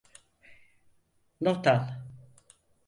[1.49, 1.87] Not al.